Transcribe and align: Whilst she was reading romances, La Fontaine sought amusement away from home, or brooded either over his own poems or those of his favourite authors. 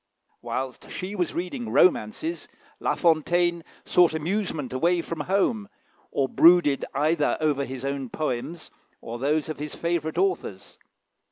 Whilst 0.41 0.89
she 0.89 1.13
was 1.13 1.35
reading 1.35 1.69
romances, 1.69 2.47
La 2.79 2.95
Fontaine 2.95 3.63
sought 3.85 4.15
amusement 4.15 4.73
away 4.73 4.99
from 4.99 5.19
home, 5.19 5.69
or 6.09 6.27
brooded 6.27 6.83
either 6.95 7.37
over 7.39 7.63
his 7.65 7.85
own 7.85 8.09
poems 8.09 8.71
or 8.99 9.19
those 9.19 9.47
of 9.47 9.59
his 9.59 9.75
favourite 9.75 10.17
authors. 10.17 10.79